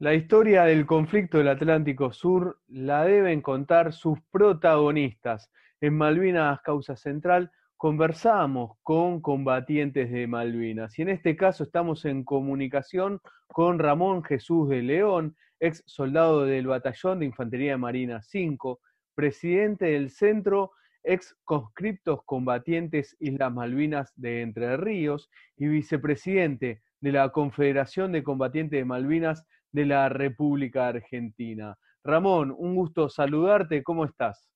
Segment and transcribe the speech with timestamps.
[0.00, 5.52] La historia del conflicto del Atlántico Sur la deben contar sus protagonistas.
[5.82, 12.24] En Malvinas Causa Central conversamos con combatientes de Malvinas y en este caso estamos en
[12.24, 18.80] comunicación con Ramón Jesús de León, ex soldado del Batallón de Infantería de Marina 5,
[19.14, 20.70] presidente del Centro
[21.02, 25.28] ex conscriptos combatientes Islas Malvinas de Entre Ríos
[25.58, 31.76] y vicepresidente de la Confederación de Combatientes de Malvinas de la República Argentina.
[32.02, 34.48] Ramón, un gusto saludarte, ¿cómo estás?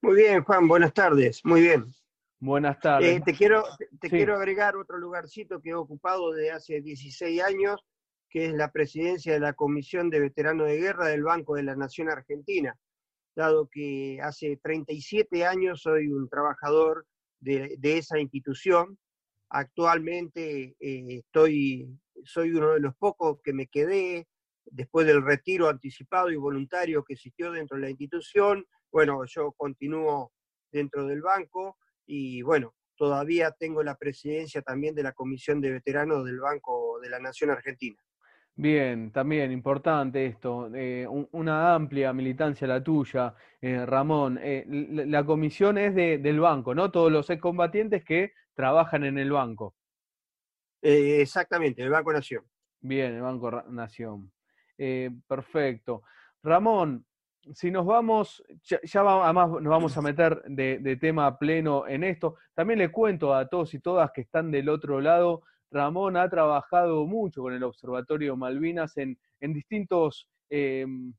[0.00, 1.92] Muy bien, Juan, buenas tardes, muy bien.
[2.40, 3.18] Buenas tardes.
[3.18, 3.62] Eh, te quiero,
[4.00, 7.84] te quiero agregar otro lugarcito que he ocupado desde hace 16 años,
[8.28, 11.76] que es la presidencia de la Comisión de Veteranos de Guerra del Banco de la
[11.76, 12.76] Nación Argentina,
[13.36, 17.06] dado que hace 37 años soy un trabajador
[17.38, 18.98] de, esa institución.
[19.48, 24.28] Actualmente eh, estoy soy uno de los pocos que me quedé
[24.64, 28.64] después del retiro anticipado y voluntario que existió dentro de la institución.
[28.90, 30.32] Bueno, yo continúo
[30.70, 36.24] dentro del banco y bueno, todavía tengo la presidencia también de la Comisión de Veteranos
[36.24, 37.96] del Banco de la Nación Argentina.
[38.54, 44.38] Bien, también importante esto, eh, una amplia militancia la tuya, eh, Ramón.
[44.42, 46.90] Eh, la, comisión es del banco, ¿no?
[46.90, 49.74] Todos los excombatientes que trabajan en el banco.
[50.82, 52.44] Eh, exactamente, el Banco Nación.
[52.80, 54.32] Bien, el Banco Nación.
[54.76, 56.02] Eh, perfecto.
[56.42, 57.06] Ramón,
[57.54, 62.80] si nos vamos, ya, además nos vamos a meter de, tema pleno en esto, también
[62.80, 67.42] le cuento a todos y todas que están del otro lado, Ramón ha trabajado mucho
[67.42, 71.14] con el Observatorio Malvinas en, distintos, em,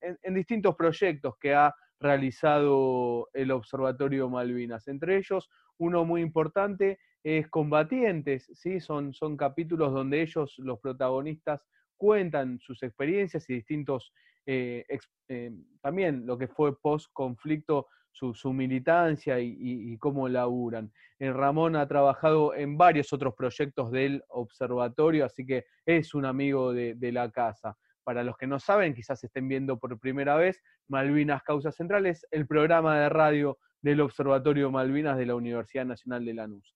[0.00, 7.48] en, distintos proyectos que ha realizado el Observatorio Malvinas, entre ellos uno muy importante es
[7.48, 8.80] Combatientes, ¿sí?
[8.80, 11.62] son, son capítulos donde ellos, los protagonistas,
[11.96, 14.12] cuentan sus experiencias y distintos,
[14.44, 14.84] eh,
[15.28, 20.92] eh, también lo que fue post-conflicto, su, su, militancia y, cómo laburan.
[21.18, 26.72] Eh, Ramón ha trabajado en varios otros proyectos del observatorio, así que es un amigo
[26.72, 27.76] de, de la casa.
[28.04, 32.46] Para los que no saben, quizás estén viendo por primera vez, Malvinas Causas Centrales, el
[32.46, 36.74] programa de radio del Observatorio Malvinas de la Universidad Nacional de Lanús.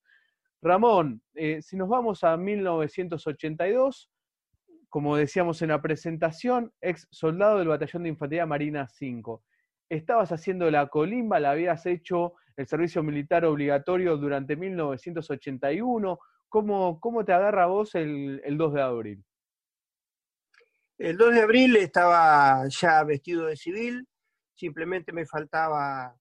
[0.61, 4.11] Ramón, eh, si nos vamos a 1982,
[4.89, 9.45] como decíamos en la presentación, ex soldado del Batallón de Infantería Marina 5.
[9.89, 16.19] Estabas haciendo la colimba, la habías hecho el servicio militar obligatorio durante 1981.
[16.49, 19.25] ¿Cómo, cómo te agarra vos el, el 2 de abril?
[20.99, 24.09] El 2 de abril estaba ya vestido de civil,
[24.55, 26.17] simplemente me faltaba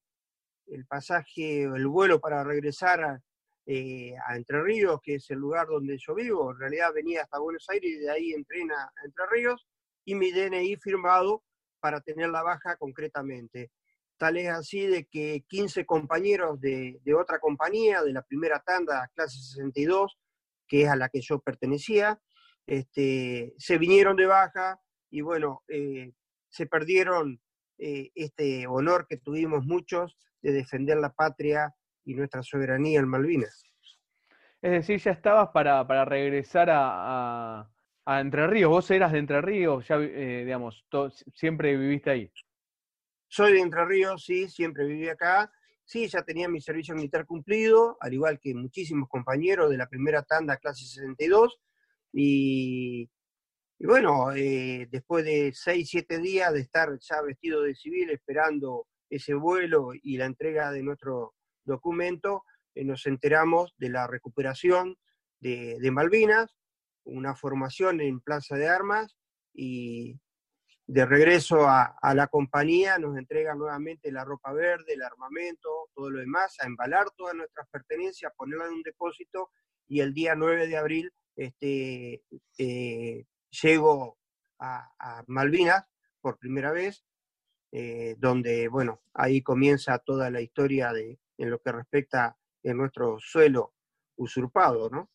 [0.67, 3.21] el pasaje, o el vuelo para regresar a,
[3.69, 6.51] eh, a Entre Ríos, que es el lugar donde yo vivo.
[6.51, 9.67] En realidad venía hasta Buenos Aires y de ahí entrena a Entre Ríos
[10.05, 11.43] y mi DNI firmado
[11.81, 13.71] para tener la baja concretamente.
[14.15, 19.37] Tal es así de que 15 compañeros de, otra compañía, de la primera tanda, clase
[19.37, 20.17] 62,
[20.65, 22.21] que es a la que yo pertenecía,
[22.65, 24.79] este, se vinieron de baja
[25.09, 26.13] y bueno, eh,
[26.47, 27.41] se perdieron
[27.77, 31.75] eh, este honor que tuvimos muchos de defender la patria
[32.07, 33.63] y nuestra soberanía en Malvinas.
[34.61, 37.69] Es decir, ya estabas para, regresar a,
[38.05, 38.69] Entre Ríos.
[38.69, 40.85] Vos eras de Entre Ríos, ya, eh, digamos,
[41.35, 42.31] siempre viviste ahí.
[43.27, 45.51] Soy de Entre Ríos, sí, siempre viví acá.
[45.83, 50.23] Sí, ya tenía mi servicio militar cumplido, al igual que muchísimos compañeros de la primera
[50.23, 51.59] tanda, clase 62.
[52.13, 53.09] Y,
[53.79, 58.87] y bueno, eh, después de seis, siete días de estar ya vestido de civil esperando
[59.09, 61.36] ese vuelo y la entrega de nuestro
[61.67, 64.97] documento, eh, nos enteramos de la recuperación
[65.39, 66.55] de, Malvinas,
[67.03, 69.15] una formación en Plaza de Armas
[69.53, 70.19] y
[70.87, 76.19] de regreso a, la compañía nos entregan nuevamente la ropa verde, el armamento, todo lo
[76.19, 79.51] demás, a embalar todas nuestras pertenencias, ponerlas en un depósito
[79.87, 82.23] y el día 9 de abril este,
[82.57, 84.17] eh, llego
[84.59, 85.85] a, Malvinas
[86.21, 87.03] por primera vez,
[87.71, 93.17] eh, donde, bueno, ahí comienza toda la historia de, en lo que respecta a nuestro
[93.19, 93.73] suelo
[94.17, 95.09] usurpado, ¿no?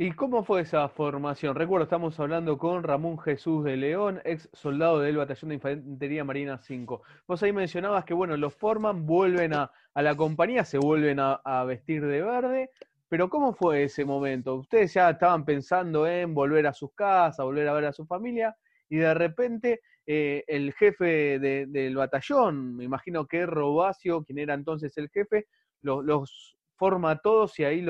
[0.00, 1.56] ¿Y cómo fue esa formación?
[1.56, 6.56] Recuerdo, estamos hablando con Ramón Jesús de León, ex soldado del Batallón de Infantería Marina
[6.56, 7.02] 5.
[7.26, 12.06] Vos ahí mencionabas que, bueno, los forman, vuelven a, la compañía, se vuelven a, vestir
[12.06, 12.70] de verde,
[13.08, 14.54] pero ¿cómo fue ese momento?
[14.54, 18.56] Ustedes ya estaban pensando en volver a sus casas, volver a ver a su familia,
[18.88, 19.80] y de repente
[20.10, 25.48] eh, el jefe del batallón, me imagino que Robacio, quien era entonces el jefe,
[25.82, 27.84] los, forma a todos y ahí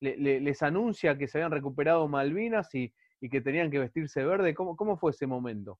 [0.00, 4.54] les anuncia que se habían recuperado Malvinas y, y que tenían que vestirse verde.
[4.54, 5.78] ¿Cómo, cómo fue ese momento?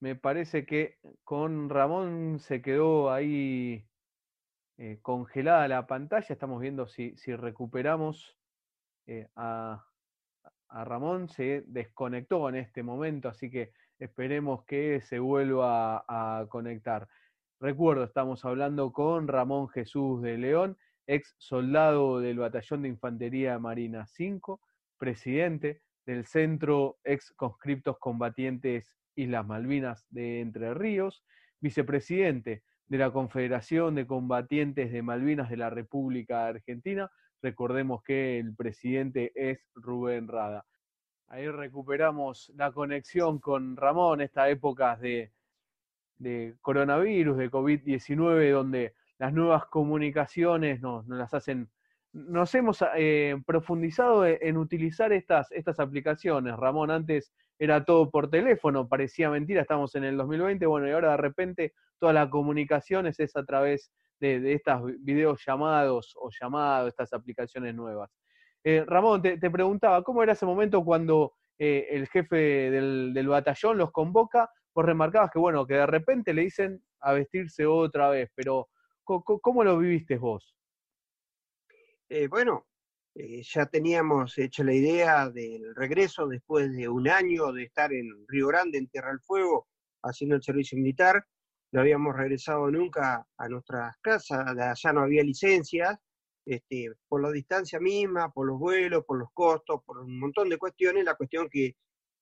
[0.00, 3.86] Me parece que con Ramón se quedó ahí
[4.76, 6.26] eh, congelada la pantalla.
[6.28, 8.36] Estamos viendo si, si recuperamos
[9.06, 9.86] eh, a,
[10.72, 11.28] Ramón.
[11.28, 17.08] Se desconectó en este momento, así que esperemos que se vuelva a, conectar.
[17.60, 20.76] Recuerdo, estamos hablando con Ramón Jesús de León,
[21.06, 24.60] ex soldado del Batallón de Infantería Marina 5,
[24.98, 31.24] presidente del Centro Ex Conscriptos Combatientes Islas Malvinas de Entre Ríos,
[31.60, 37.10] vicepresidente de la Confederación de Combatientes de Malvinas de la República Argentina.
[37.42, 40.64] Recordemos que el presidente es Rubén Rada.
[41.26, 45.32] Ahí recuperamos la conexión con Ramón, estas épocas de,
[46.60, 51.68] coronavirus, de COVID-19, donde las nuevas comunicaciones nos, las hacen.
[52.12, 56.54] Nos hemos eh, profundizado e, en utilizar estas, estas aplicaciones.
[56.56, 61.12] Ramón, antes era todo por teléfono, parecía mentira, estamos en el 2020, bueno, y ahora
[61.12, 63.90] de repente toda la comunicación es a través
[64.22, 68.08] de, de estas videollamados o llamados, estas aplicaciones nuevas.
[68.64, 73.90] Eh, Ramón, te, preguntaba, ¿cómo era ese momento cuando eh, el jefe del, batallón los
[73.90, 74.48] convoca?
[74.72, 78.68] Vos remarcabas que, bueno, que de repente le dicen a vestirse otra vez, pero
[79.04, 80.54] ¿cómo, lo viviste vos?
[82.08, 82.66] Eh, bueno,
[83.14, 88.46] ya teníamos hecho la idea del regreso después de un año de estar en Río
[88.46, 89.66] Grande, en Tierra del Fuego,
[90.04, 91.24] haciendo el servicio militar.
[91.72, 95.98] No habíamos regresado nunca a nuestras casas, allá no había licencias,
[96.44, 100.58] este, por la distancia misma, por los vuelos, por los costos, por un montón de
[100.58, 101.04] cuestiones.
[101.04, 101.76] La cuestión que eh,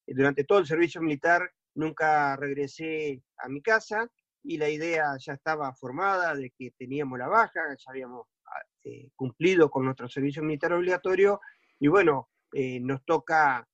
[0.06, 4.08] durante todo el servicio militar nunca regresé a mi casa
[4.42, 9.10] y la idea ya estaba formada de que teníamos la baja, ya habíamos ah, eh,
[9.16, 11.40] cumplido con nuestro servicio militar obligatorio
[11.78, 13.66] y bueno, eh, nos toca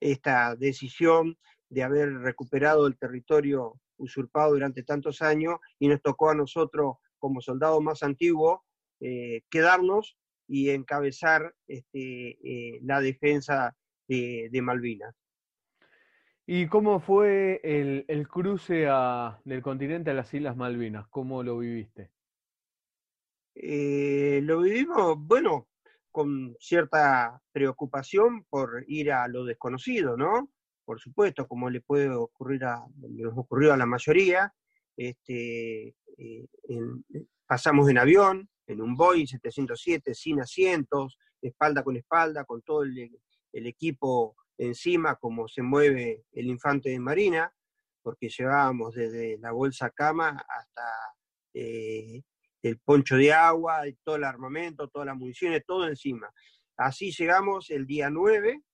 [0.00, 1.36] esta decisión
[1.68, 7.40] de haber recuperado el territorio usurpado durante tantos años y nos tocó a nosotros como
[7.40, 8.60] soldados más antiguos
[9.00, 13.76] eh, quedarnos y encabezar este, eh, la defensa
[14.08, 15.14] de, Malvinas.
[16.44, 18.88] ¿Y cómo fue el, cruce
[19.44, 21.06] del continente a las Islas Malvinas?
[21.08, 22.10] ¿Cómo lo viviste?
[23.54, 25.68] Eh, lo vivimos, bueno,
[26.10, 30.50] con cierta preocupación por ir a lo desconocido, ¿no?
[30.90, 34.52] Por supuesto, como le puede ocurrir a, nos ocurrió a la mayoría,
[34.96, 35.94] este,
[37.46, 43.08] pasamos en avión, en un Boeing 707 sin asientos, espalda con espalda, con todo el,
[43.52, 47.54] equipo encima, como se mueve el infante de Marina,
[48.02, 50.90] porque llevábamos desde la bolsa cama hasta
[51.54, 52.20] eh,
[52.62, 56.28] el poncho de agua, todo el armamento, todas las municiones, todo encima.
[56.76, 58.64] Así llegamos el día 9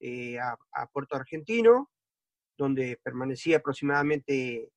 [0.00, 0.56] eh, a,
[0.92, 1.90] Puerto Argentino,
[2.56, 4.70] donde permanecí aproximadamente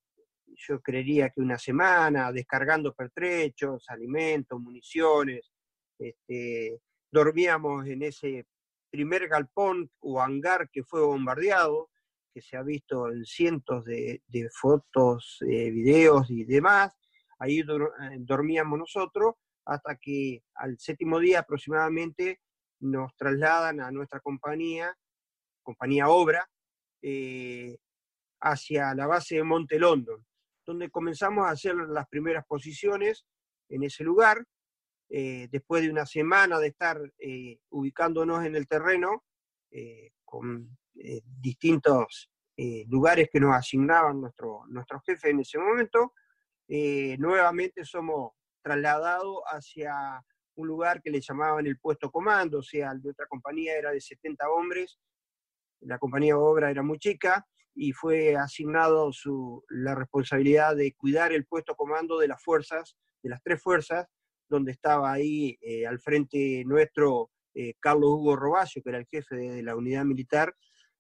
[0.55, 5.51] yo creería que una semana, descargando pertrechos, alimentos, municiones.
[5.99, 6.79] Este,
[7.11, 8.47] dormíamos en ese
[8.89, 11.89] primer galpón o hangar que fue bombardeado,
[12.33, 14.21] que se ha visto en cientos de,
[14.51, 16.95] fotos, eh, videos y demás.
[17.39, 17.65] Ahí eh,
[18.19, 19.35] dormíamos nosotros
[19.65, 22.39] hasta que al séptimo día aproximadamente
[22.79, 24.95] nos trasladan a nuestra compañía,
[25.67, 26.49] compañía Obra,
[27.01, 27.77] eh,
[28.39, 30.25] hacia la base de Monte London
[30.67, 33.25] donde comenzamos a hacer las primeras posiciones
[33.69, 34.45] en ese lugar.
[35.09, 39.23] Eh, después de una semana de estar eh, ubicándonos en el terreno,
[39.71, 40.77] eh, con
[41.39, 42.29] distintos
[42.87, 46.13] lugares que nos asignaban nuestro, nuestro jefe en ese momento,
[46.67, 48.31] nuevamente somos
[48.63, 50.19] trasladados hacia
[50.55, 54.49] un lugar que le llamaban el puesto comando, o sea, nuestra compañía era de 70
[54.49, 54.97] hombres,
[55.81, 57.45] la compañía obra era muy chica,
[57.77, 63.29] y fue asignado su, la responsabilidad de cuidar el puesto comando de las fuerzas, de
[63.29, 64.07] las tres fuerzas,
[64.49, 69.35] donde estaba ahí eh, al frente nuestro eh, Carlos Hugo Robacio, que era el jefe
[69.35, 70.55] de, la unidad militar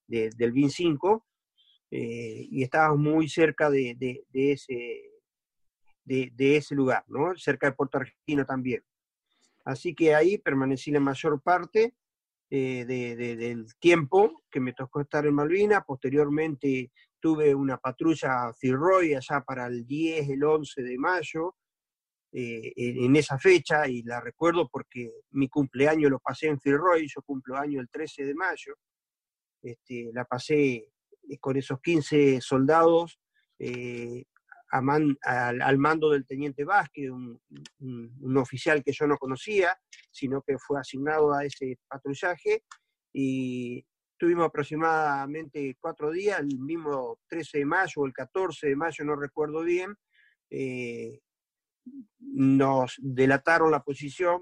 [0.07, 1.25] del BIN 5,
[1.91, 5.01] eh, y estábamos muy cerca de, de, ese,
[6.03, 7.35] de, ese lugar, ¿no?
[7.37, 8.83] cerca de Puerto Argentino también.
[9.65, 11.93] Así que ahí permanecí la mayor parte
[12.49, 15.83] eh, del tiempo que me tocó estar en Malvinas.
[15.85, 21.55] Posteriormente tuve una patrulla Firroy allá para el 10, el 11 de mayo,
[22.31, 27.21] eh, en, esa fecha, y la recuerdo porque mi cumpleaños lo pasé en Firroy, yo
[27.21, 28.75] cumplo año el 13 de mayo.
[29.61, 30.75] Este, la pasé
[31.29, 33.19] eh, con esos 15 soldados
[34.69, 37.39] al, mando del teniente Vázquez, un,
[38.37, 39.77] oficial que yo no conocía,
[40.11, 42.63] sino que fue asignado a ese patrullaje
[43.13, 43.85] y
[44.17, 49.15] tuvimos aproximadamente cuatro días, el mismo 13 de mayo o el 14 de mayo, no
[49.15, 49.95] recuerdo bien,
[50.49, 51.19] eh,
[52.19, 54.41] nos delataron la posición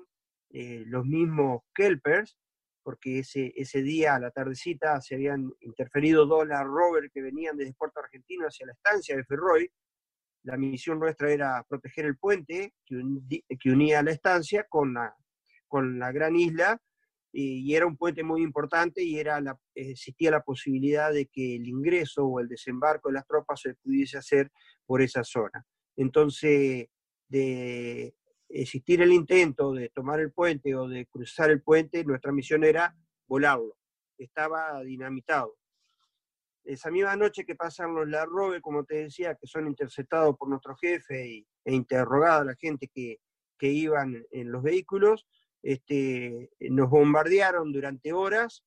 [0.51, 2.37] eh, los mismos Kelpers,
[2.81, 7.57] porque ese, ese día a la tardecita se habían interferido dos las rover que venían
[7.57, 9.69] desde Puerto Argentino hacia la estancia de Ferroy,
[10.45, 16.79] la misión nuestra era proteger el puente que, unía la estancia con la, gran isla,
[17.31, 19.41] y, era un puente muy importante y era
[19.73, 24.17] existía la posibilidad de que el ingreso o el desembarco de las tropas se pudiese
[24.17, 24.51] hacer
[24.85, 25.65] por esa zona.
[25.97, 26.87] Entonces,
[27.27, 28.15] de
[28.47, 32.95] existir el intento de tomar el puente o de cruzar el puente, nuestra misión era
[33.27, 33.77] volarlo.
[34.17, 35.57] Estaba dinamitado
[36.65, 40.75] esa misma noche que pasan los Larrobe, como te decía, que son interceptados por nuestro
[40.75, 43.19] jefe e interrogados a la gente que,
[43.57, 45.27] que iban en los vehículos,
[45.61, 48.63] este, nos bombardearon durante horas.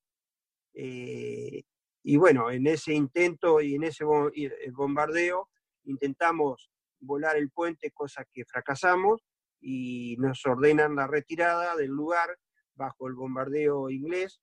[0.74, 1.62] Eh,
[2.04, 5.48] y bueno, en ese intento y en ese bombardeo
[5.84, 9.24] intentamos volar el puente, cosa que fracasamos,
[9.60, 12.38] y nos ordenan la retirada del lugar
[12.74, 14.40] bajo el bombardeo inglés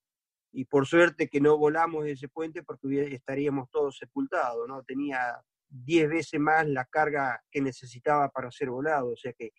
[0.56, 4.84] y por suerte que no volamos ese puente porque estaríamos todos sepultados, ¿no?
[4.84, 5.20] Tenía
[5.68, 9.52] 10 veces más la carga que necesitaba para ser volado, o sea que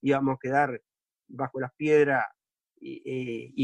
[0.00, 0.82] íbamos a quedar
[1.28, 2.24] bajo las piedras
[2.80, 3.02] y,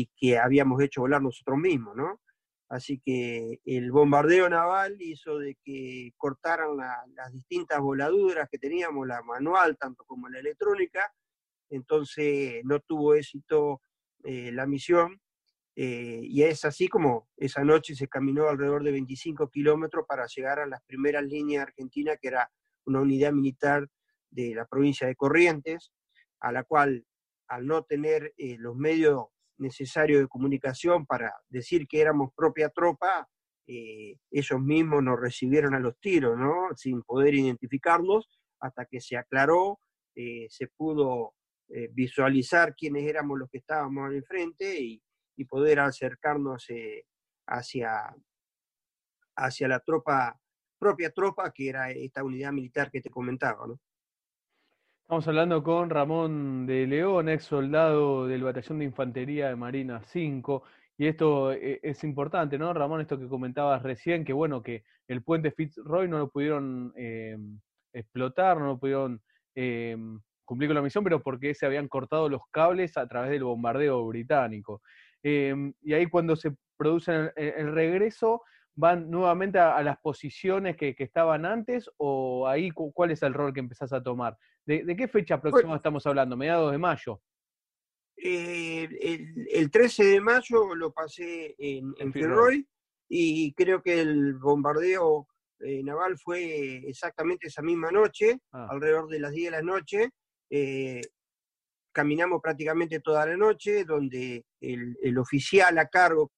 [0.02, 2.20] eh, que habíamos hecho volar nosotros mismos, ¿no?
[2.68, 9.20] Así que el bombardeo naval hizo de que cortaran las distintas voladuras que teníamos, la
[9.22, 11.12] manual tanto como la electrónica,
[11.70, 13.80] entonces no tuvo éxito
[14.22, 15.20] eh, la misión
[15.80, 20.58] eh, y es así como esa noche se caminó alrededor de 25 kilómetros para llegar
[20.58, 22.50] a las primeras líneas argentinas, que era
[22.84, 23.86] una unidad militar
[24.28, 25.92] de la provincia de Corrientes,
[26.40, 27.06] a la cual,
[27.46, 33.28] al no tener eh, los medios necesarios de comunicación para decir que éramos propia tropa,
[33.68, 36.74] eh, ellos mismos nos recibieron a los tiros, ¿no?
[36.74, 39.78] sin poder identificarlos, hasta que se aclaró,
[40.12, 41.34] se pudo
[41.92, 45.00] visualizar quiénes éramos los que estábamos al frente y,
[45.38, 47.04] y poder acercarnos eh,
[47.46, 48.12] hacia,
[49.36, 50.36] hacia la tropa,
[50.80, 53.68] propia tropa, que era esta unidad militar que te comentaba.
[53.68, 53.78] ¿no?
[55.02, 60.64] Estamos hablando con Ramón de León, ex soldado del Batallón de Infantería de Marina 5.
[60.98, 63.00] Y esto eh, es importante, ¿no, Ramón?
[63.00, 67.38] Esto que comentabas recién, que bueno, que el puente Fitzroy no lo pudieron eh,
[67.92, 69.22] explotar, no lo pudieron
[70.44, 74.06] cumplir con la misión, pero porque se habían cortado los cables a través del bombardeo
[74.06, 74.80] británico.
[75.22, 78.42] Em, y ahí cuando se produce el, regreso,
[78.74, 83.60] ¿van nuevamente a, las posiciones que, estaban antes o ahí cuál es el rol que
[83.60, 84.36] empezás a tomar?
[84.64, 86.36] ¿De, qué fecha próxima estamos hablando?
[86.36, 87.20] ¿Mediados de mayo?
[88.16, 88.88] Eh,
[89.52, 92.12] el, 13 de mayo lo pasé en, en
[93.10, 95.26] y creo que el bombardeo
[95.60, 98.68] eh, naval fue exactamente esa misma noche, ah.
[98.70, 100.10] alrededor de las 10 de la noche.
[100.50, 101.00] Eh,
[101.98, 106.30] caminamos prácticamente toda la noche, donde el, oficial a cargo,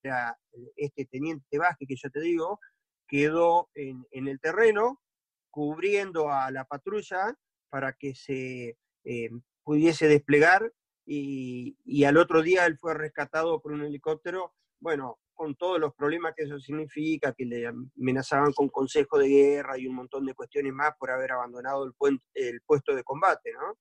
[0.74, 2.58] este teniente Vázquez que yo te digo,
[3.06, 5.02] quedó en, el terreno
[5.50, 7.36] cubriendo a la patrulla
[7.68, 9.30] para que se eh,
[9.62, 10.72] pudiese desplegar
[11.04, 16.32] y, al otro día él fue rescatado por un helicóptero, bueno, con todos los problemas
[16.34, 20.72] que eso significa, que le amenazaban con consejo de guerra y un montón de cuestiones
[20.72, 23.76] más por haber abandonado el, el puesto de combate, ¿no?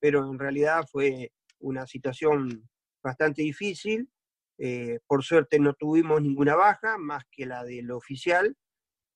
[0.00, 2.68] Pero en realidad fue una situación
[3.02, 4.08] bastante difícil.
[4.58, 8.56] Eh, por suerte no tuvimos ninguna baja, más que la del oficial,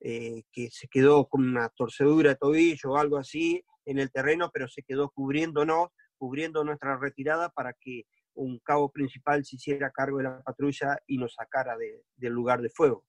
[0.01, 4.51] eh, que se quedó con una torcedura de tobillo o algo así en el terreno,
[4.53, 10.19] pero se quedó cubriéndonos, cubriendo nuestra retirada para que un cabo principal se hiciera cargo
[10.19, 11.77] de la patrulla y nos sacara
[12.17, 13.05] del lugar de fuego.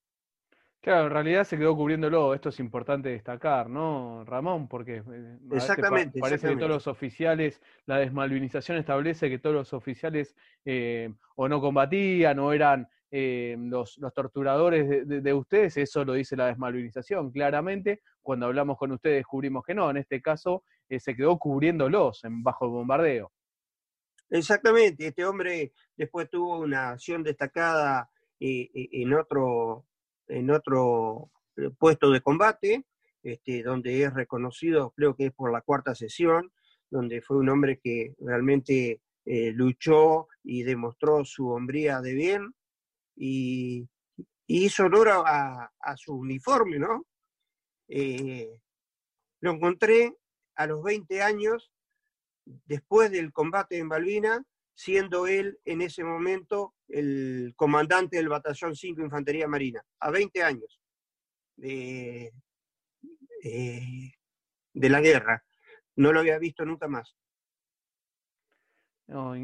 [0.81, 4.67] Claro, en realidad se quedó cubriéndolo, esto es importante destacar, ¿no, Ramón?
[4.67, 10.35] Porque eh, exactamente, parece que todos los oficiales, la desmalvinización establece que todos los oficiales
[10.65, 16.47] eh, o no combatían o eran eh, los, torturadores de, ustedes, eso lo dice la
[16.47, 22.23] desmalvinización, claramente, cuando hablamos con ustedes descubrimos que no, en este caso se quedó cubriéndolos
[22.23, 23.31] en, bajo el bombardeo.
[24.31, 28.09] Exactamente, este hombre después tuvo una acción destacada
[28.39, 29.85] en otro
[30.27, 32.85] en otro eh, puesto de combate,
[33.23, 36.51] este, donde es reconocido, creo que es por la cuarta sesión,
[36.89, 42.53] donde fue un hombre que realmente eh, luchó y demostró su hombría de bien
[43.15, 43.87] y,
[44.47, 47.05] hizo honor a, su uniforme, ¿no?
[47.87, 48.59] Eh,
[49.39, 50.17] lo encontré
[50.55, 51.71] a los 20 años,
[52.65, 54.43] después del combate en Malvina,
[54.81, 60.81] siendo él en ese momento el comandante del Batallón 5 Infantería Marina, a 20 años
[61.55, 62.31] de,
[64.73, 65.43] de la guerra.
[65.97, 67.15] No lo había visto nunca más.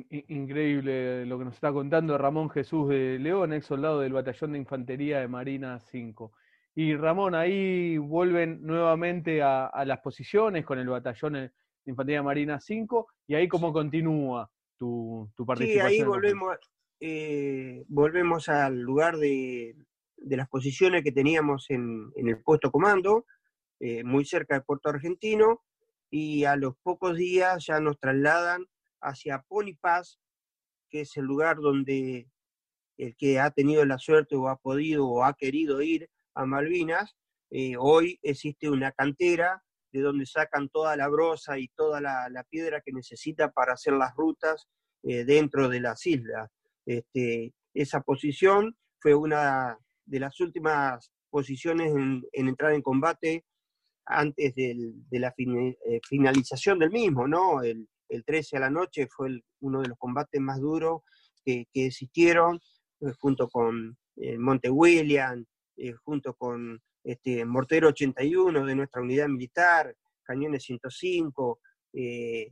[0.10, 4.58] increíble lo que nos está contando Ramón Jesús de León, ex soldado del Batallón de
[4.58, 6.32] Infantería de Marina 5.
[6.74, 11.51] Y Ramón, ahí vuelven nuevamente a, las posiciones con el Batallón de
[11.86, 15.90] Infantería Marina 5, y ahí cómo continúa tu, tu participación.
[15.90, 16.58] Sí, ahí volvemos,
[17.00, 19.76] eh, volvemos al lugar de,
[20.18, 23.26] las posiciones que teníamos en, el puesto comando,
[23.80, 25.64] eh, muy cerca de Puerto Argentino,
[26.10, 28.66] y a los pocos días ya nos trasladan
[29.02, 30.20] hacia Pony Pass,
[30.90, 32.30] que es el lugar donde
[32.98, 37.16] el que ha tenido la suerte o ha podido o ha querido ir a Malvinas,
[37.52, 39.64] eh, hoy existe una cantera
[39.98, 44.16] de donde sacan toda la brosa y toda la, piedra que necesita para hacer las
[44.16, 44.68] rutas
[45.04, 46.50] eh, dentro de las islas.
[46.86, 53.44] Este, esa posición fue una de las últimas posiciones en, entrar en combate
[54.06, 57.62] antes de la eh, finalización del mismo, ¿no?
[57.62, 57.88] El,
[58.25, 61.01] 13 a la noche fue uno de los combates más duros
[61.44, 62.58] que, existieron,
[63.20, 63.98] junto con
[64.38, 71.60] Monte William, eh, junto con este, Mortero 81 de nuestra unidad militar, cañones 105,
[71.94, 72.52] eh,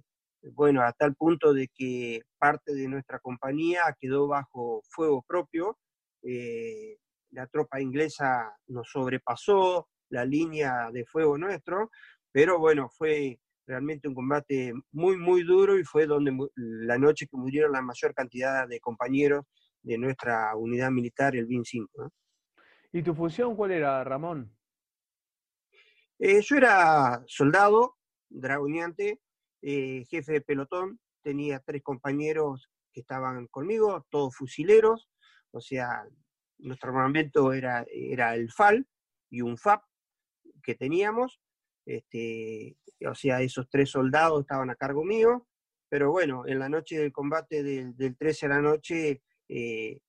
[0.53, 5.77] bueno, a tal punto de que parte de nuestra compañía quedó bajo fuego propio,
[6.23, 6.95] eh,
[7.31, 11.91] la tropa inglesa nos sobrepasó la línea de fuego nuestro,
[12.31, 17.35] pero bueno, fue realmente un combate muy, muy duro y fue donde la noche que
[17.35, 19.43] murieron la mayor cantidad de compañeros
[19.81, 22.09] de nuestra unidad militar, el BIN 5.
[22.95, 24.55] ¿Y tu función cuál era, Ramón?
[26.17, 27.97] Eh, yo era soldado,
[28.29, 29.19] dragoneante,
[29.61, 35.09] eh, jefe de pelotón, tenía tres compañeros que estaban conmigo, todos fusileros,
[35.51, 36.07] o sea,
[36.59, 38.87] nuestro armamento era, era el FAL
[39.29, 39.83] y un FAP
[40.63, 41.41] que teníamos,
[41.85, 45.45] este, o sea, esos tres soldados estaban a cargo mío,
[45.89, 49.99] pero bueno, en la noche del combate del, 13 a la noche, eh,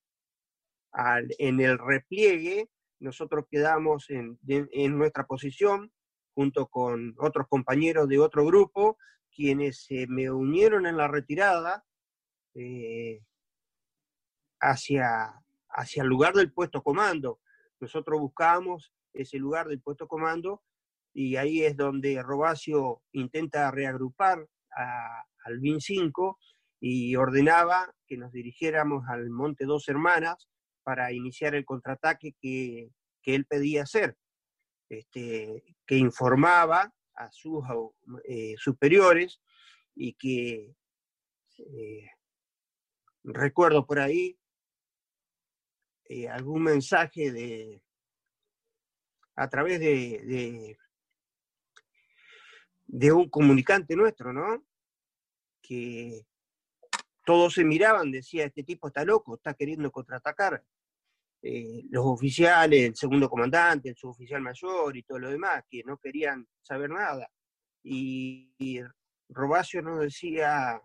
[1.39, 4.39] en el repliegue, nosotros quedamos en,
[4.99, 5.93] nuestra posición
[6.35, 8.99] junto con otros compañeros de otro grupo,
[9.35, 11.85] quienes se me unieron en la retirada
[12.55, 13.21] eh,
[14.61, 17.41] hacia, hacia el lugar del puesto comando.
[17.81, 20.63] Nosotros buscamos ese lugar del puesto comando
[21.13, 24.47] y ahí es donde Robacio intenta reagrupar
[25.45, 26.39] al BIN 5
[26.81, 30.49] y ordenaba que nos dirigiéramos al Monte Dos Hermanas,
[30.87, 32.93] para iniciar el contraataque que,
[33.25, 34.17] él pedía hacer,
[34.89, 37.65] este, que informaba a sus
[38.23, 39.41] eh, superiores
[39.97, 40.77] y que
[41.59, 42.09] eh,
[43.25, 44.39] recuerdo por ahí
[46.05, 47.83] eh, algún mensaje de
[49.35, 50.79] a través de, de,
[52.87, 54.65] de, un comunicante nuestro, ¿no?
[55.61, 56.25] Que
[57.27, 60.63] todos se miraban, decía, este tipo está loco, está queriendo contraatacar.
[61.43, 65.99] Eh, los oficiales, el segundo comandante, el suboficial mayor y todo lo demás, que no
[65.99, 67.29] querían saber nada.
[67.83, 68.81] Y, y
[69.29, 70.81] Robacio nos decía,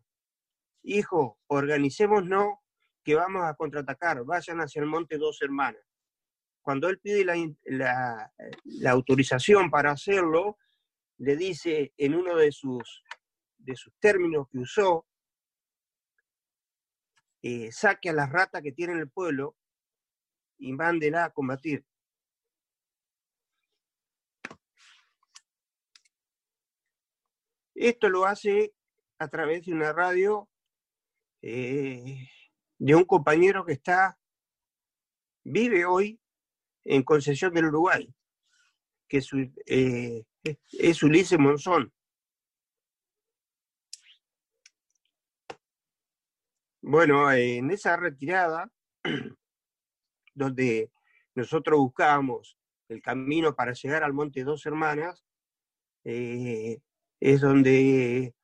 [0.81, 2.55] hijo, organicémonos
[3.03, 5.83] que vamos a contraatacar, vayan hacia el monte dos hermanas.
[6.63, 7.23] Cuando él pide
[7.65, 8.31] la,
[8.89, 10.57] autorización para hacerlo,
[11.17, 13.03] le dice en uno de sus,
[13.59, 15.05] de sus términos que usó,
[17.41, 19.55] eh, saque a las ratas que tiene el pueblo
[20.57, 21.85] y mándela a combatir.
[27.73, 28.75] Esto lo hace
[29.17, 30.49] a través de una radio
[31.41, 32.27] eh,
[32.77, 34.19] de un compañero que está,
[35.43, 36.19] vive hoy
[36.83, 38.13] en Concesión del Uruguay,
[39.07, 39.29] que es,
[39.65, 41.91] eh, es Ulises Monzón.
[46.91, 48.69] Bueno, en esa retirada
[50.35, 50.91] donde
[51.35, 52.57] nosotros buscábamos
[52.89, 55.23] el camino para llegar al Monte Dos Hermanas,
[56.03, 56.79] eh,
[57.21, 58.35] es donde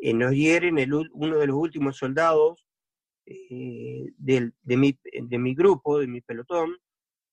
[0.00, 0.76] eh, nos hieren
[1.12, 2.64] uno de los últimos soldados
[3.24, 6.76] eh, de, mi, de, mi, grupo, de mi pelotón,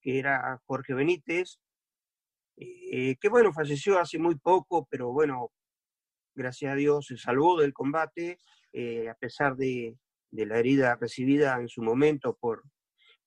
[0.00, 1.60] que era Jorge Benítez,
[2.56, 5.52] que bueno, falleció hace muy poco, pero bueno,
[6.34, 8.40] gracias a Dios se salvó del combate,
[9.08, 9.96] a pesar de,
[10.34, 12.64] de la herida recibida en su momento por,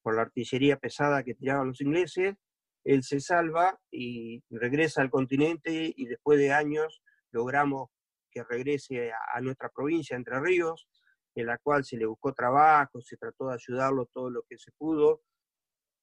[0.02, 2.36] por la artillería pesada que tiraban los ingleses,
[2.84, 7.90] él se salva y regresa al continente y después de años logramos
[8.30, 10.88] que regrese a, nuestra provincia, Entre Ríos,
[11.34, 14.72] en la cual se le buscó trabajo, se trató de ayudarlo todo lo que se
[14.74, 15.22] pudo,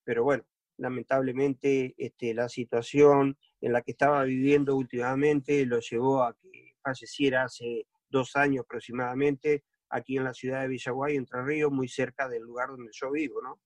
[0.05, 0.45] pero bueno,
[0.79, 7.45] lamentablemente este, la situación en la que estaba viviendo últimamente lo llevó a que falleciera
[7.45, 12.43] hace dos años aproximadamente aquí en la ciudad de Villaguay, Entre Ríos, muy cerca del
[12.43, 13.61] lugar donde yo vivo, ¿no?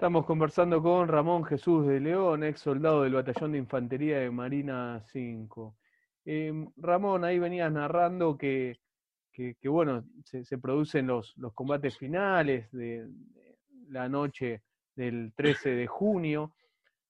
[0.00, 5.02] Estamos conversando con Ramón Jesús de León, ex soldado del Batallón de Infantería de Marina
[5.12, 5.76] 5.
[6.24, 8.78] Em, Ramón, ahí venías narrando que,
[9.64, 13.06] bueno, se, producen los, los, combates finales de,
[13.88, 14.62] la noche
[14.96, 16.54] del 13 de junio.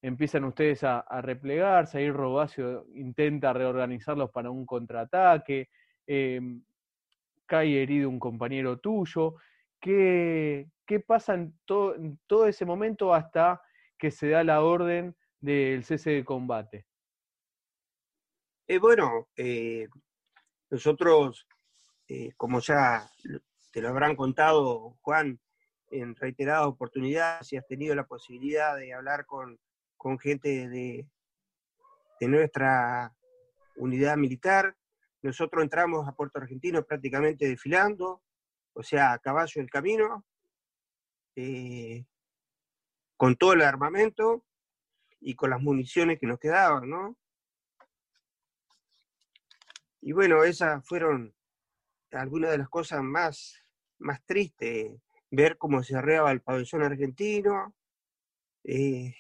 [0.03, 5.69] Empiezan ustedes a, replegarse, ahí Robacio intenta reorganizarlos para un contraataque.
[6.07, 6.63] Em,
[7.51, 9.35] cae herido un compañero tuyo.
[9.81, 13.61] ¿Qué, qué pasa en todo, ese momento hasta
[13.99, 16.87] que se da la orden del cese de combate?
[18.69, 19.89] Eh, bueno, eh,
[20.71, 21.45] nosotros,
[22.07, 23.11] eh, como ya
[23.73, 25.41] te lo habrán contado, Juan,
[25.91, 29.59] en reiteradas oportunidades, si has tenido la posibilidad de hablar con,
[30.21, 31.05] gente de,
[32.21, 33.13] de nuestra
[33.75, 34.77] unidad militar,
[35.23, 38.23] nosotros entramos a Puerto Argentino prácticamente desfilando,
[38.73, 40.25] o sea, a caballo del camino,
[41.37, 42.05] eh,
[43.17, 44.45] con todo el armamento
[45.21, 47.17] y con las municiones que nos quedaban, ¿no?
[50.01, 51.35] Y bueno, esas fueron
[52.13, 53.63] algunas de las cosas más,
[53.99, 54.99] más tristes,
[55.31, 57.75] ver cómo se arreaba el pabellón argentino,
[58.65, 59.15] eh,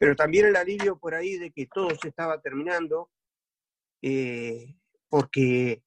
[0.00, 3.10] pero también el alivio por ahí de que todo se estaba terminando,
[4.00, 4.74] eh,
[5.10, 5.84] porque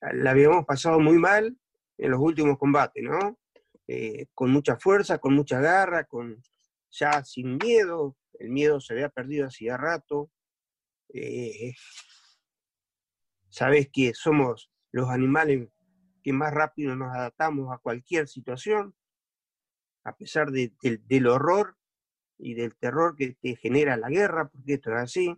[0.00, 1.54] la habíamos pasado muy mal
[1.98, 3.38] en los últimos combates, ¿no?
[3.88, 6.42] Eh, con mucha fuerza, con mucha garra, con
[6.90, 10.30] ya sin miedo, el miedo se había perdido hacía rato.
[11.12, 11.74] Eh,
[13.50, 15.68] sabes que somos los animales
[16.22, 18.94] que más rápido nos adaptamos a cualquier situación,
[20.04, 21.76] a pesar del horror
[22.38, 25.36] y del terror que genera la guerra, porque esto es así.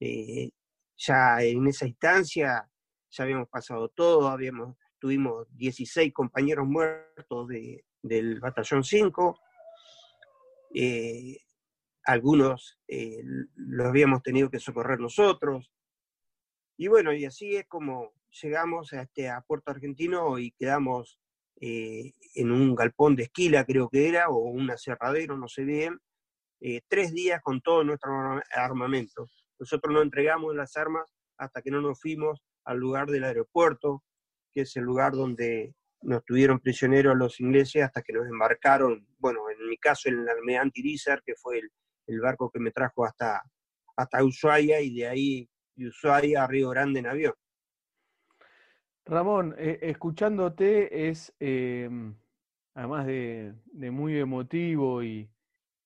[0.00, 0.50] Eh,
[0.96, 2.70] ya en esa instancia
[3.10, 7.48] ya habíamos pasado todo, habíamos, tuvimos 16 compañeros muertos
[8.02, 9.38] del batallón 5,
[10.74, 11.38] eh,
[12.04, 13.22] algunos eh,
[13.56, 15.70] los habíamos tenido que socorrer nosotros,
[16.78, 18.12] y bueno, y así es como
[18.42, 21.18] llegamos a, este, a Puerto Argentino y quedamos
[21.62, 26.00] en un galpón de esquila, creo que era, o un aserradero, no sé bien,
[26.60, 29.26] eh, tres días con todo nuestro armamento.
[29.58, 34.02] Nosotros no entregamos las armas hasta que no nos fuimos al lugar del aeropuerto,
[34.52, 39.40] que es el lugar donde nos tuvieron prisioneros los ingleses hasta que nos embarcaron, bueno,
[39.50, 41.58] en mi caso el almirante Irizar, que fue
[42.06, 43.40] el, barco que me trajo hasta,
[43.96, 47.34] hasta Ushuaia y de ahí de Ushuaia a Río Grande en avión.
[49.04, 51.88] Ramón, eh, escuchándote es, eh,
[52.74, 55.30] además de, muy emotivo y,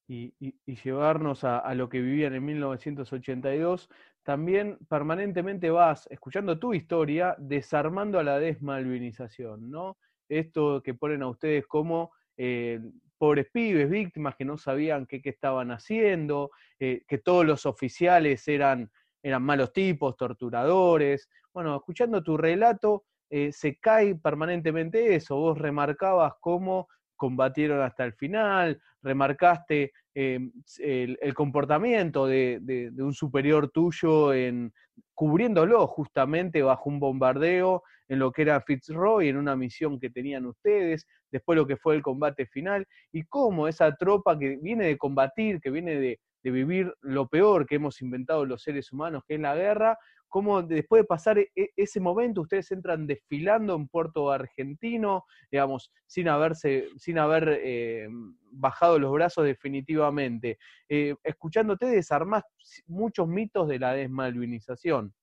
[0.07, 0.35] y,
[0.67, 3.89] llevarnos a, lo que vivían en 1982,
[4.23, 9.97] también permanentemente vas, escuchando tu historia, desarmando a la desmalvinización, ¿no?
[10.29, 12.81] Esto que ponen a ustedes como eh,
[13.19, 18.91] pobres pibes, víctimas que no sabían qué, estaban haciendo, eh, que todos los oficiales eran,
[19.23, 21.29] eran malos tipos, torturadores.
[21.53, 25.37] Bueno, escuchando tu relato, eh, se cae permanentemente eso.
[25.37, 34.33] Vos remarcabas cómo combatieron hasta el final, remarcaste em, el, comportamiento de, un superior tuyo
[34.33, 34.73] en
[35.15, 40.47] cubriéndolo justamente bajo un bombardeo en lo que era Fitzroy, en una misión que tenían
[40.47, 44.99] ustedes, después lo que fue el combate final, y cómo esa tropa que viene de
[44.99, 49.35] combatir, que viene de, de vivir lo peor que hemos inventado los seres humanos, que
[49.35, 53.89] es la guerra, cómo después de pasar e, e, ese momento ustedes entran desfilando en
[53.89, 58.09] Puerto Argentino, digamos, sin haberse, sin haber eh,
[58.51, 60.59] bajado los brazos definitivamente.
[60.89, 62.43] Eh, escuchándote desarmás
[62.87, 65.15] muchos mitos de la desmalvinización.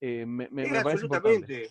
[0.00, 0.48] Eh, me,
[0.78, 1.70] absolutamente,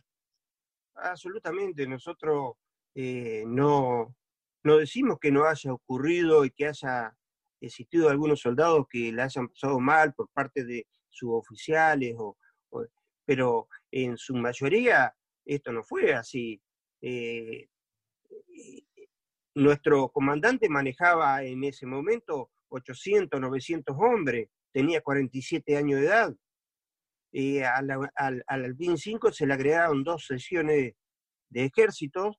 [0.95, 1.87] absolutamente.
[1.87, 2.55] Nosotros
[2.95, 4.15] no,
[4.63, 7.15] no decimos que no haya ocurrido y que haya
[7.65, 12.37] existido algunos soldados que la hayan pasado mal por parte de suboficiales, o,
[13.25, 15.13] pero en su mayoría
[15.45, 16.61] esto no fue así.
[17.01, 17.67] Eh,
[19.55, 26.35] nuestro comandante manejaba en ese momento 800, 900 hombres, tenía 47 años de edad.
[27.31, 30.93] y al, al, al 5 se le agregaron dos sesiones
[31.49, 32.37] de ejércitos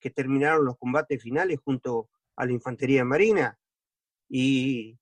[0.00, 3.58] que terminaron los combates finales junto a la infantería marina.
[4.28, 4.98] Y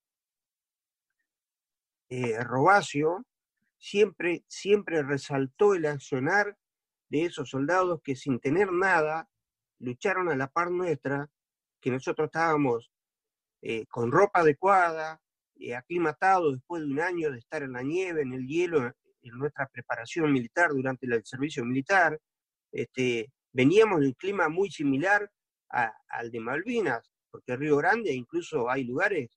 [2.11, 3.25] eh, Robacio
[3.79, 6.57] siempre, siempre resaltó el accionar
[7.09, 9.29] de esos soldados que sin tener nada
[9.79, 11.29] lucharon a la par nuestra,
[11.81, 12.91] que nosotros estábamos
[13.63, 15.21] eh, con ropa adecuada,
[15.57, 19.39] eh, aclimatados después de un año de estar en la nieve, en el hielo, en
[19.39, 22.21] nuestra preparación militar durante el servicio militar.
[22.73, 25.31] Este, veníamos de un clima muy similar
[25.69, 29.29] al de Malvinas, porque Río Grande incluso hay lugares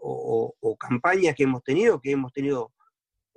[0.00, 2.72] o, campañas que hemos tenido que hemos tenido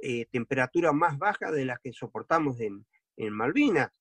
[0.02, 2.86] eh, temperaturas más bajas de las que soportamos en,
[3.18, 3.92] en Malvinas.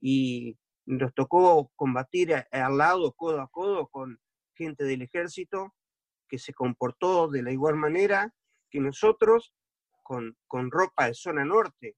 [0.00, 4.18] Y nos tocó combatir al lado, codo a codo, con
[4.54, 5.74] gente del ejército
[6.26, 8.34] que se comportó de la igual manera
[8.70, 9.52] que nosotros
[10.02, 11.96] con, con ropa de zona norte.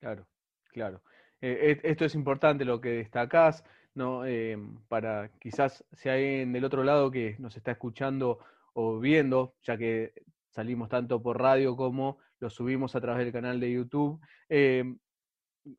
[0.00, 0.28] Claro,
[0.68, 1.02] claro.
[1.40, 4.24] Eh, esto es importante lo que destacás, ¿no?
[4.26, 8.38] Eh, para quizás si hay en el otro lado que nos está escuchando
[8.74, 10.12] o viendo, ya que
[10.50, 14.20] salimos tanto por radio como lo subimos a través del canal de YouTube.
[14.48, 14.84] Eh,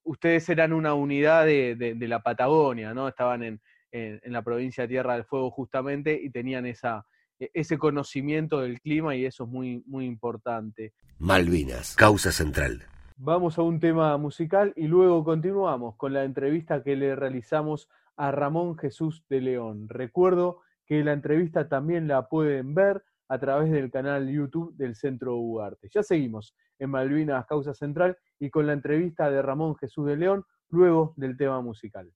[0.03, 3.07] ustedes eran una unidad de, la Patagonia, ¿no?
[3.07, 3.61] Estaban en,
[4.23, 7.05] la provincia de Tierra del Fuego justamente y tenían esa,
[7.39, 10.93] e, ese conocimiento del clima y eso es muy, muy importante.
[11.19, 12.83] Malvinas, causa central.
[13.19, 18.29] Vamos a un tema musical y luego continuamos con la entrevista que le realizamos a
[18.29, 19.89] Ramón Jesús de León.
[19.89, 25.35] Recuerdo que la entrevista también la pueden ver a través del canal YouTube del Centro
[25.35, 25.89] Ugarte.
[25.91, 30.45] Ya seguimos en Malvinas Causa Central y con la entrevista de Ramón Jesús de León
[30.69, 32.13] luego del tema musical.